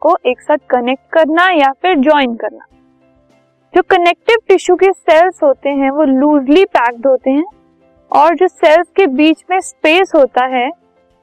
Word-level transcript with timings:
को 0.00 0.16
एक 0.26 0.40
साथ 0.40 0.56
कनेक्ट 0.70 1.02
करना 1.12 1.50
या 1.50 1.72
फिर 1.72 1.96
ज्वाइन 1.96 2.34
करना। 2.34 2.64
जो 3.76 3.82
कनेक्टिव 3.82 4.36
टिश्यू 4.48 4.76
के 4.76 4.92
सेल्स 4.92 5.42
होते 5.42 5.68
हैं, 5.68 5.90
वो 5.90 6.02
लूजली 6.02 6.64
पैक्ड 6.64 7.06
होते 7.06 7.30
हैं 7.30 7.44
और 8.12 8.34
जो 8.34 8.48
सेल्स 8.48 8.86
के 8.96 9.06
बीच 9.06 9.44
में 9.50 9.60
स्पेस 9.60 10.12
होता 10.14 10.44
है, 10.44 10.68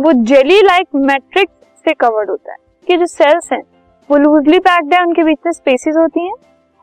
वो 0.00 0.12
जेली 0.12 0.62
लाइक 0.62 0.88
मैट्रिक्स 0.94 1.52
से 1.84 1.94
कवर्ड 1.94 2.30
होता 2.30 2.50
है। 2.50 2.56
कि 2.88 2.96
जो 2.96 3.06
सेल्स 3.06 3.52
हैं, 3.52 3.62
वो 4.10 4.16
लूजली 4.16 4.58
पैक्ड 4.58 4.94
है, 4.94 5.02
उनके 5.02 5.24
बीच 5.24 5.38
में 5.46 5.52
स्पेसिस 5.52 5.96
होती 5.96 6.26
हैं 6.26 6.34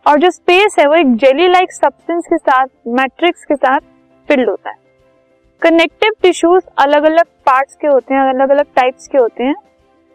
और 0.07 0.19
जो 0.19 0.31
स्पेस 0.31 0.75
है, 0.79 0.88
वो 0.88 0.95
एक 0.95 1.15
जेली 1.15 1.47
लाइक 1.47 1.71
सब्सटेंस 1.71 2.23
के 2.25 2.38
साथ 2.38 2.67
मैट्रिक्स 2.88 3.45
के 3.45 3.55
साथ 3.55 3.79
फिल्ड 4.27 4.49
होता 4.49 4.69
है। 4.69 4.75
कनेक्टिव 5.61 6.11
टिश्यूज 6.21 6.63
अलग 6.77 7.04
अलग 7.04 7.25
पार्ट्स 7.25 7.75
के 7.75 7.88
होते 7.88 8.13
हैं 8.13 8.22
अलग 8.22 8.49
अलग 8.49 8.66
टाइप्स 8.76 9.08
के 9.08 9.17
होते 9.17 9.44
हैं। 9.44 9.55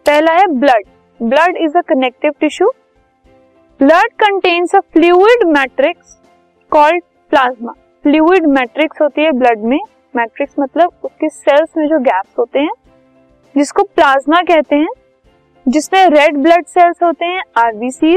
पहला 0.06 0.32
है 0.32 0.46
blood 0.46 0.82
blood 1.22 1.56
is 1.56 1.76
a 1.78 1.80
connective 1.80 2.32
tissue 2.40 2.68
blood 3.80 4.12
contains 4.20 4.74
a 4.74 4.80
fluid 4.92 5.46
matrix 5.48 6.18
called 6.72 7.02
plasma 7.30 7.72
fluid 8.04 8.46
matrix 8.48 9.00
होती 9.02 9.22
है 9.22 9.32
ब्लड 9.32 9.64
में. 9.64 9.78
मैट्रिक्स 10.14 10.54
मतलब 10.60 10.92
उसके 11.04 11.28
सेल्स 11.28 11.76
में 11.76 11.86
जो 11.88 11.98
गैप्स 11.98 12.38
होते 12.38 12.58
हैं, 12.58 12.72
जिसको 13.54 13.82
प्लाज्मा 13.82 14.40
कहते 14.42 14.76
हैं, 14.76 14.88
जिसमें 15.66 16.06
रेड 16.06 16.36
ब्लड 16.36 16.66
सेल्स 16.66 17.02
होते 17.02 17.24
हैं 17.24 17.42
आरबीसी 17.56 18.16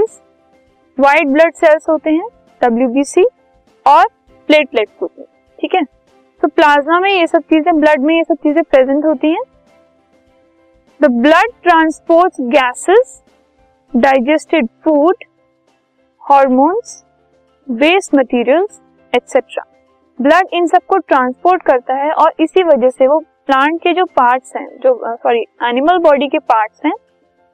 व्हाइट 0.97 1.27
ब्लड 1.27 1.53
सेल्स 1.53 1.89
होते 1.89 2.09
हैं 2.09 2.27
डब्ल्यूबीसी 2.61 3.25
और 3.85 4.05
प्लेटलेट्स 4.49 5.01
होते 5.01 5.21
हैं. 5.21 5.27
ठीक 5.59 5.75
है? 5.75 5.83
तो 6.43 6.47
प्लाज्मा 6.47 6.99
में 6.99 7.11
ये 7.11 7.27
सब 7.27 7.41
चीज़ें 7.43 7.79
ब्लड 7.79 8.01
में 8.01 8.15
ये 8.15 8.23
सब 8.23 8.35
चीज़ें 8.35 8.63
प्रेजेंट 8.63 9.05
होती 9.05 9.31
हैं. 9.31 9.41
The 11.01 11.05
blood 11.11 11.51
transport 11.63 12.33
gases 12.41 13.21
digested 13.93 14.67
food 14.83 15.23
hormones 16.23 17.03
waste 17.67 18.15
materials 18.15 18.79
etcetera 19.13 19.63
blood 20.19 20.47
इन 20.53 20.67
सबको 20.67 20.97
ट्रांसपोर्ट 20.97 21.63
करता 21.63 21.93
है 21.93 22.11
और 22.13 22.33
इसी 22.39 22.63
वजह 22.63 22.89
से 22.89 23.07
वो 23.07 23.19
प्लांट 23.19 23.81
के 23.81 23.93
जो 23.93 24.05
पार्ट्स 24.05 24.55
हैं, 24.55 24.67
जो 24.79 25.15
सॉरी 25.15 25.41
एनिमल 25.63 25.97
बॉडी 25.97 26.27
के 26.27 26.39
पार्ट्स 26.39 26.85
हैं, 26.85 26.93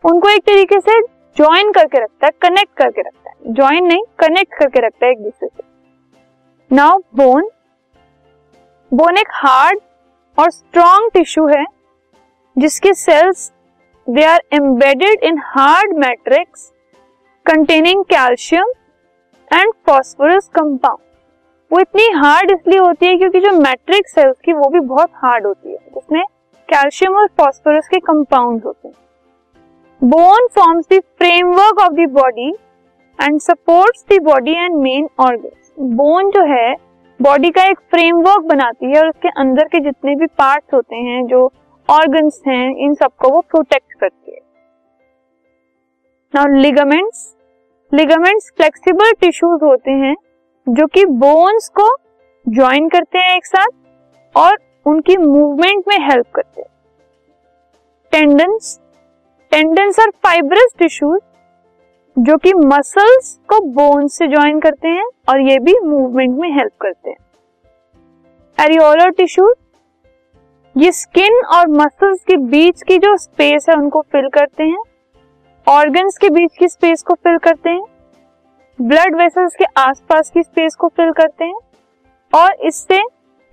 उनको 0.03 0.29
एक 0.29 0.43
तरीके 0.43 0.79
से 0.79 0.99
ज्वाइन 1.37 1.71
करके 1.71 2.03
रखता 2.03 2.27
है 2.27 2.31
कनेक्ट 2.41 2.77
करके 2.77 3.01
रखता 3.01 3.29
है। 3.29 3.53
ज्वाइन 3.53 3.85
नहीं 3.85 4.03
कनेक्ट 4.19 4.53
करके 4.59 4.85
रखता 4.87 5.05
है 5.05 5.11
एक 5.11 5.23
दूसरे 5.23 5.47
से। 5.47 5.63
नाउ 6.71 6.99
बोन 7.15 7.49
बोन 8.91 9.17
एक 9.17 9.29
हार्ड 9.33 9.79
और 10.37 10.51
स्ट्रॉन्ग 10.51 11.11
टिश्यू 11.13 11.47
है। 11.47 11.63
जिसके 12.57 12.93
cells 12.93 13.51
they 14.07 14.23
are 14.23 14.41
embedded 14.53 15.23
in 15.23 15.37
hard 15.45 15.97
matrix 15.97 16.71
containing 17.45 18.03
calcium 18.03 18.71
and 19.51 19.73
phosphorus 19.85 20.47
compound 20.47 20.99
वो 21.71 21.79
इतनी 21.79 22.07
हार्ड 22.13 22.51
इसलिए 22.51 22.79
होती 22.79 23.05
है 23.05 23.17
क्योंकि 23.17 23.39
जो 23.39 23.51
मैट्रिक्स 23.51 24.17
है 24.17 24.29
उसकी 24.29 24.53
वो 24.53 24.69
भी 24.69 24.79
बहुत 24.79 25.09
हार्ड 25.15 25.45
होती 25.45 25.71
है। 25.71 25.77
जिसमें 25.95 26.23
कैल्शियम 26.69 27.15
और 27.17 27.27
फॉस्फोरस 27.37 27.87
के 27.87 27.99
कंपाउंड 27.99 28.63
होते 28.65 28.87
हैं। 28.87 30.09
Bone 30.09 30.47
forms 30.55 30.85
the 30.93 30.99
framework 31.17 31.79
of 31.79 31.93
the 31.93 32.09
body 32.11 32.49
and 33.19 33.39
supports 33.39 34.05
the 34.11 34.21
body 34.23 34.53
and 34.55 34.75
main 34.75 35.09
organ 35.19 35.95
bone 35.95 36.29
जो 36.31 36.43
है 36.43 36.73
बॉडी 37.19 37.49
का 37.49 37.63
एक 37.63 37.79
फ्रेमवर्क 37.91 38.45
बनाती 38.45 38.85
है 38.85 38.99
और 38.99 39.09
उसके 39.09 39.29
अंदर 39.29 39.63
के 39.63 39.79
जितने 39.79 40.15
भी 40.15 40.25
पार्ट्स 40.25 40.73
होते 40.73 40.95
हैं, 40.95 41.25
जो 41.27 41.51
ऑर्गन्स 41.89 42.41
हैं, 42.47 42.75
इन 42.77 42.93
सबको 42.93 43.29
वो 43.29 43.41
प्रोटेक्ट 43.41 43.93
करती 43.93 44.31
है। 44.31 44.39
Now 46.33 46.47
ligaments 46.47 47.35
ligaments 47.91 48.51
flexible 48.57 49.11
tissues 49.11 49.63
होते 49.63 49.91
हैं, 49.91 50.15
जो 50.67 50.87
कि 50.87 51.05
बोन्स 51.05 51.69
को 51.69 51.87
ज्वाइन 52.45 52.89
करते 52.89 53.19
हैं 53.19 53.35
एक 53.35 53.45
साथ 53.45 54.37
और 54.37 54.57
उनकी 54.85 55.17
मूवमेंट 55.17 55.83
में 55.87 55.97
हेल्प 55.99 56.25
करते 56.35 56.61
हैं। 56.61 56.69
Tendons 58.11 58.79
tendons 59.51 59.99
are 59.99 60.09
fibrous 60.23 60.73
tissues 60.79 61.19
जो 62.17 62.37
कि 62.37 62.53
मसल्स 62.53 63.39
को 63.49 63.59
बोन्स 63.73 64.17
से 64.17 64.27
ज्वाइन 64.27 64.59
करते 64.59 64.87
हैं 64.87 65.05
और 65.29 65.41
ये 65.41 65.57
भी 65.59 65.73
मूवमेंट 65.79 66.37
में 66.39 66.49
हेल्प 66.51 66.71
करते 66.81 67.09
हैं। 67.09 67.17
एरियोलर 68.57 69.09
टिश्यूज 69.09 69.53
ये 70.77 70.91
स्किन 70.91 71.45
और 71.45 71.67
मसल्स 71.67 72.23
के 72.23 72.37
बीच 72.37 72.83
की 72.83 72.97
जो 72.97 73.17
स्पेस 73.17 73.65
है 73.69 73.75
उनको 73.75 74.01
फिल 74.01 74.29
करते 74.29 74.63
हैं। 74.63 74.79
ऑर्गन्स 75.67 76.17
के 76.17 76.29
बीच 76.29 76.57
की 76.57 76.67
स्पेस 76.67 77.03
को 77.03 77.13
फिल 77.13 77.37
करते 77.37 77.69
हैं। 77.69 77.83
ब्लड 78.81 79.15
वेसल्स 79.15 79.55
के 79.55 79.65
आसपास 79.77 80.29
की 80.29 80.43
स्पेस 80.43 80.75
को 80.75 80.87
फिल 80.87 81.11
करते 81.11 81.45
हैं। 81.45 81.59
और 82.33 82.53
इससे 82.53 83.03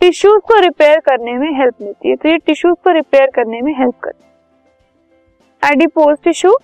टिश्यूज 0.00 0.42
को 0.42 0.60
रिपेयर 0.60 1.00
करने 1.00 1.32
में 1.32 1.58
हेल्प 1.58 1.74
मिलती 1.82 2.08
है। 2.08 2.16
तो 2.16 2.28
ये 2.28 2.38
टिश्यूज 2.38 2.76
को 2.84 2.90
रिपेयर 2.90 3.30
करने 3.34 3.60
में 3.60 3.74
हेल्प 3.78 3.94
करते 4.02 4.24
हैं। 4.24 5.72
Adipose 5.72 6.18
tissue 6.24 6.58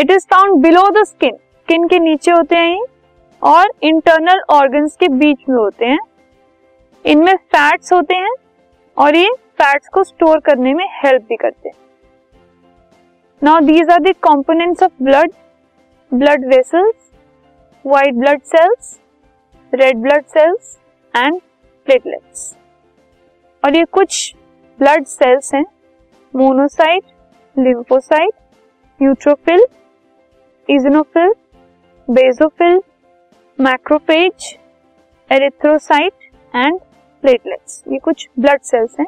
it 0.00 0.10
is 0.10 0.26
found 0.26 0.62
below 0.62 0.88
the 0.90 1.04
skin 1.04 1.34
skin 1.34 1.88
के 1.88 1.98
नीचे 1.98 2.30
होते 2.30 2.56
हैं 2.56 2.74
ये। 2.74 2.84
और 3.42 3.72
इंटरनल 3.82 4.40
ऑर्गन्स 4.50 4.96
के 4.96 5.08
बीच 5.08 5.38
में 5.48 5.56
होते 5.56 5.86
हैं। 5.86 5.98
इनमें 7.06 7.36
फैट्स 7.36 7.92
होते 7.92 8.14
हैं। 8.14 8.30
और 9.00 9.16
ये 9.16 9.28
फैट्स 9.58 9.88
को 9.88 10.02
स्टोर 10.04 10.40
करने 10.40 10.72
में 10.74 10.84
हेल्प 11.04 11.22
भी 11.22 11.36
करते 11.36 11.68
हैं। 11.68 11.74
Now 13.42 13.60
these 13.60 13.90
are 13.90 14.12
components 14.12 14.82
of 14.82 14.92
blood 15.02 15.32
blood 16.12 16.44
vessels 16.46 17.10
white 17.84 18.14
blood 18.14 18.42
cells 18.42 18.98
red 19.72 19.96
blood 19.96 20.24
cells 20.24 20.78
and 21.14 21.40
platelets 21.86 22.56
और 23.62 23.76
ये 23.76 23.84
कुछ 23.84 24.34
ब्लड 24.78 25.06
सेल्स 25.06 25.54
हैं 25.54 25.64
monocyte 26.34 27.04
lymphocyte 27.56 28.34
neutrophil 29.00 29.66
eosinophil 30.68 31.32
basophil 32.08 32.80
macrophage 33.58 34.56
erythrocyte 35.30 36.30
and 36.54 36.78
platelets 37.22 37.82
ये 37.88 37.98
कुछ 37.98 38.28
ब्लड 38.38 38.60
सेल्स 38.60 38.96
हैं। 39.00 39.06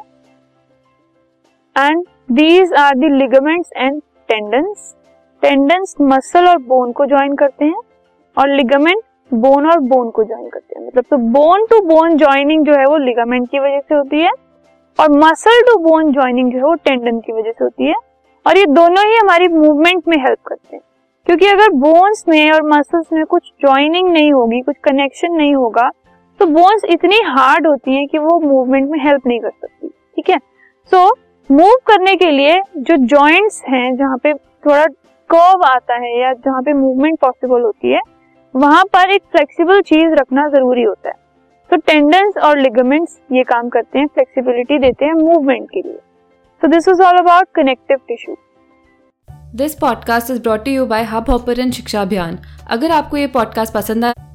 And 1.77 2.05
these 2.33 2.73
are 2.73 2.95
the 2.95 3.13
ligaments 3.13 3.71
and 3.77 4.03
tendons 4.29 4.95
tendons 5.43 5.95
muscle 6.01 6.49
और 6.49 6.59
bone 6.59 6.93
को 6.93 7.07
join 7.07 7.35
करते 7.35 7.65
हैं 7.65 7.81
और 8.37 8.49
लिगामेंट 8.49 9.03
बोन 9.35 9.67
और 9.67 9.79
बोन 9.81 10.11
को 10.11 10.25
ज्वाइन 10.25 10.49
करते 10.49 10.79
हैं। 10.79 10.87
मतलब 10.87 11.05
तो 11.11 11.17
बोन 11.33 11.67
टू 11.67 11.81
बोन 11.81 12.17
ज्वाइनिंग 12.17 12.67
जो 12.67 12.73
है 12.73 12.85
वो 12.85 12.97
लिगामेंट 12.97 13.51
की 13.51 13.59
वजह 13.59 13.81
से 13.81 13.95
होती 13.95 14.21
है 14.21 14.31
और 14.99 15.11
मसल 15.11 15.61
टू 15.61 15.77
बोन 15.79 16.13
ज्वाइनिंग 16.13 16.53
जो 16.53 16.59
है 16.59 16.65
वो 16.65 16.75
टेंडन 16.75 17.21
की 17.21 17.33
वजह 17.33 17.51
से 17.51 17.65
होती 17.65 17.87
है। 17.87 17.95
और 18.47 18.59
ये 18.59 18.67
दोनों 18.67 19.05
ही 19.07 19.17
हमारी 19.17 19.49
मूवमेंट 19.49 20.09
में 20.09 20.17
हेल्प 20.17 20.39
करते 20.47 20.77
हैं। 20.77 20.83
क्योंकि 21.27 21.47
अगर 21.47 21.71
बोन्स 21.71 22.25
में 22.29 22.53
और 22.53 22.63
मसल्स 22.63 23.13
में 23.13 23.25
कुछ 23.25 23.53
ज्वाइनिंग 23.61 24.09
नहीं 24.09 24.33
होगी, 24.33 24.61
कुछ 24.61 24.77
कनेक्शन 24.85 25.33
नहीं 25.33 25.55
होगा 25.55 25.91
तो 26.43 26.47
बोन्स 26.47 26.83
इतनी 26.85 27.21
हार्ड 27.25 27.67
होती 27.67 27.95
हैं 27.95 28.09
कि 28.09 28.19
वो 28.19 28.41
मूवमेंट 28.41 28.91
में 28.91 28.99
हेल्प 29.05 29.27
नहीं 29.27 29.41
कर 29.41 29.51
सकती, 29.51 29.89
ठीक 29.89 30.31
है? 30.31 30.39
सो 30.91 31.17
मूव 31.51 31.75
करने 31.87 32.15
के 32.17 32.31
लिए 32.31 32.63
जो 32.77 32.97
जॉइंट्स 32.97 33.63
हैं, 33.69 33.97
जहाँ 33.97 34.19
पे 34.19 34.35
थोड़ा 34.35 34.87
कर्व 35.31 35.63
आता 35.65 35.95
है 35.95 36.21
या 36.21 36.33
जहाँ 36.33 36.63
पे 36.63 36.73
मूवमेंट 36.73 37.19
पॉसिबल 37.21 37.61
होती 37.61 37.93
है, 37.93 38.01
वहाँ 38.57 38.85
पर 38.85 39.11
एक 39.11 39.23
फ्लेक्सिबल 39.23 39.81
चीज़ 39.81 40.15
रखना 40.15 40.49
ज़रूरी 40.49 40.83
होता 40.83 41.09
है। 41.09 41.15
तो 41.71 41.77
टेंडेंस 41.77 42.37
और 42.37 42.59
लिगामेंट्स 42.59 43.21
ये 43.33 43.43
काम 43.43 43.69
करते 43.69 43.99
हैं 43.99 44.07
फ्लेक्सिबिलिटी 44.07 44.79
देते 44.79 45.05
हैं 45.05 45.13
मूवमेंट 45.13 45.71
के 45.71 45.83
लिए। 45.83 45.99
तो 46.63 46.69
this 46.69 46.89
is 46.89 47.03
all 47.03 47.19
about 47.19 47.49
connective 47.55 47.97
tissue 48.09 48.37
this 49.55 49.75
podcast 49.75 50.31
is 50.31 50.43
brought 50.43 50.69
you 50.69 50.87
by 50.87 51.03
Hubhopper 51.31 51.71
Shiksha 51.71 52.03
Abhiyan 52.03 52.39
अगर 52.71 52.91
आपको 52.91 53.17
ये 53.17 53.27
पॉडकास्ट 53.27 53.75
पसंद 53.75 54.05
आए 54.05 54.32